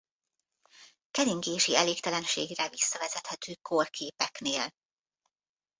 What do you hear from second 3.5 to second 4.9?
kórképeknél.